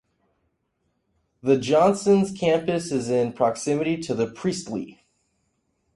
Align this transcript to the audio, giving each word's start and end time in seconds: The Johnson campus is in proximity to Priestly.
The 1.43 1.59
Johnson 1.59 2.25
campus 2.35 2.91
is 2.91 3.07
in 3.07 3.33
proximity 3.33 3.97
to 3.97 4.25
Priestly. 4.31 5.05